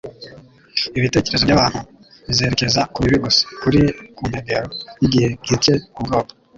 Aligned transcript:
Ibitekerezo 0.97 1.43
by'abantu 1.45 1.79
bizerekeza 2.27 2.81
ku 2.93 2.97
bibi 3.03 3.17
gusa. 3.25 3.41
"kuri 3.61 3.81
ku 4.15 4.21
nkengero 4.29 4.67
y'igihe 4.99 5.27
gitcye 5.45 5.73
ubwoba, 5.99 6.31